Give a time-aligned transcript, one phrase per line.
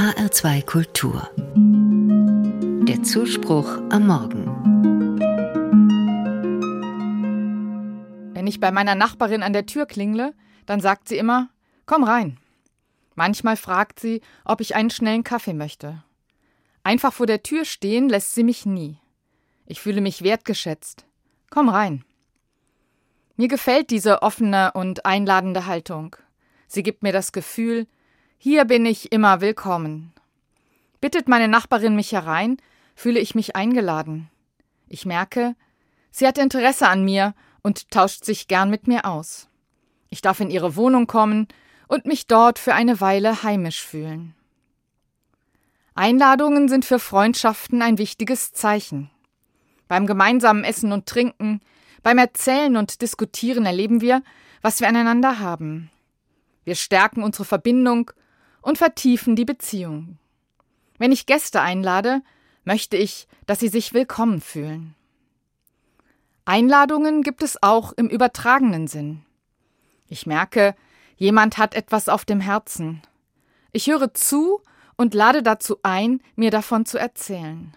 [0.00, 1.28] HR2 Kultur.
[2.88, 4.46] Der Zuspruch am Morgen.
[8.32, 10.32] Wenn ich bei meiner Nachbarin an der Tür klingle,
[10.64, 11.50] dann sagt sie immer:
[11.84, 12.38] Komm rein.
[13.14, 16.02] Manchmal fragt sie, ob ich einen schnellen Kaffee möchte.
[16.82, 18.96] Einfach vor der Tür stehen lässt sie mich nie.
[19.66, 21.04] Ich fühle mich wertgeschätzt.
[21.50, 22.06] Komm rein.
[23.36, 26.16] Mir gefällt diese offene und einladende Haltung.
[26.68, 27.86] Sie gibt mir das Gefühl,
[28.42, 30.14] hier bin ich immer willkommen.
[31.02, 32.56] Bittet meine Nachbarin mich herein,
[32.94, 34.30] fühle ich mich eingeladen.
[34.88, 35.54] Ich merke,
[36.10, 39.50] sie hat Interesse an mir und tauscht sich gern mit mir aus.
[40.08, 41.48] Ich darf in ihre Wohnung kommen
[41.86, 44.34] und mich dort für eine Weile heimisch fühlen.
[45.94, 49.10] Einladungen sind für Freundschaften ein wichtiges Zeichen.
[49.86, 51.60] Beim gemeinsamen Essen und Trinken,
[52.02, 54.22] beim Erzählen und Diskutieren erleben wir,
[54.62, 55.90] was wir aneinander haben.
[56.64, 58.12] Wir stärken unsere Verbindung
[58.62, 60.18] und vertiefen die Beziehung.
[60.98, 62.22] Wenn ich Gäste einlade,
[62.64, 64.94] möchte ich, dass sie sich willkommen fühlen.
[66.44, 69.24] Einladungen gibt es auch im übertragenen Sinn.
[70.08, 70.74] Ich merke,
[71.16, 73.02] jemand hat etwas auf dem Herzen.
[73.72, 74.60] Ich höre zu
[74.96, 77.74] und lade dazu ein, mir davon zu erzählen.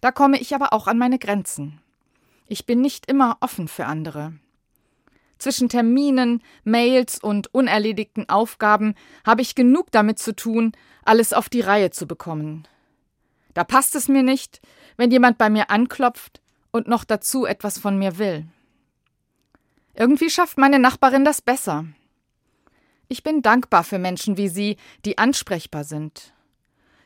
[0.00, 1.80] Da komme ich aber auch an meine Grenzen.
[2.46, 4.34] Ich bin nicht immer offen für andere.
[5.44, 8.94] Zwischen Terminen, Mails und unerledigten Aufgaben
[9.26, 10.72] habe ich genug damit zu tun,
[11.04, 12.66] alles auf die Reihe zu bekommen.
[13.52, 14.62] Da passt es mir nicht,
[14.96, 18.46] wenn jemand bei mir anklopft und noch dazu etwas von mir will.
[19.92, 21.84] Irgendwie schafft meine Nachbarin das besser.
[23.08, 26.32] Ich bin dankbar für Menschen wie Sie, die ansprechbar sind,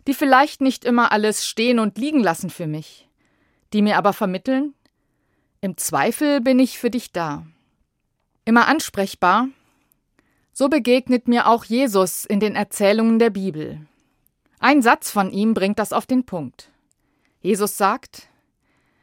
[0.07, 3.09] die vielleicht nicht immer alles stehen und liegen lassen für mich,
[3.73, 4.75] die mir aber vermitteln,
[5.61, 7.45] im Zweifel bin ich für dich da.
[8.49, 9.51] Immer ansprechbar,
[10.55, 13.87] so begegnet mir auch Jesus in den Erzählungen der Bibel.
[14.59, 16.71] Ein Satz von ihm bringt das auf den Punkt.
[17.43, 18.31] Jesus sagt,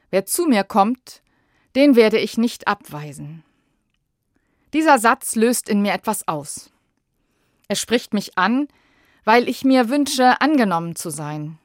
[0.09, 1.21] Wer zu mir kommt,
[1.75, 3.43] den werde ich nicht abweisen.
[4.73, 6.71] Dieser Satz löst in mir etwas aus.
[7.67, 8.67] Er spricht mich an,
[9.25, 11.59] weil ich mir wünsche, angenommen zu sein.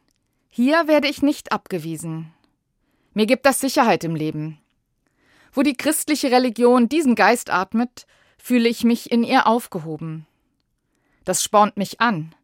[0.50, 2.30] Hier werde ich nicht abgewiesen.
[3.14, 4.60] Mir gibt das Sicherheit im Leben.
[5.52, 8.06] Wo die christliche Religion diesen Geist atmet,
[8.38, 10.26] fühle ich mich in ihr aufgehoben.
[11.24, 12.34] Das spornt mich an.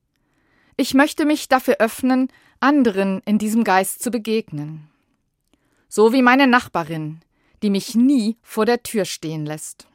[0.76, 2.28] Ich möchte mich dafür öffnen,
[2.60, 4.88] anderen in diesem Geist zu begegnen.
[5.88, 7.20] So wie meine Nachbarin,
[7.62, 9.86] die mich nie vor der Tür stehen lässt.